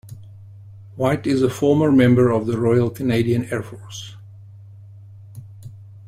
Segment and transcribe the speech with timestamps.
[0.95, 4.15] White is a former member of the Royal Canadian Air Force.